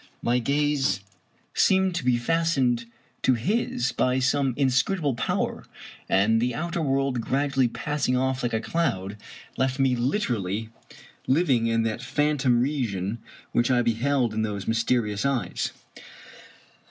My 0.23 0.39
gaze 0.39 1.01
seemed 1.53 1.93
to 1.93 2.03
be 2.03 2.17
fastened 2.17 2.85
to 3.21 3.35
his 3.35 3.91
by 3.91 4.17
some 4.17 4.55
in 4.57 4.69
scrutable 4.69 5.15
power; 5.15 5.63
and 6.09 6.41
the 6.41 6.55
outer 6.55 6.81
world, 6.81 7.21
gradually 7.21 7.67
passing 7.67 8.17
off 8.17 8.41
like 8.41 8.51
a 8.51 8.59
cloud, 8.61 9.15
left 9.57 9.77
me 9.77 9.95
literally 9.95 10.69
living 11.27 11.67
in 11.67 11.83
that 11.83 12.01
phantom 12.01 12.61
region 12.61 13.19
which 13.51 13.69
I 13.69 13.83
beheld 13.83 14.33
in 14.33 14.41
those 14.41 14.67
mysterious 14.67 15.23
eyes. 15.23 15.71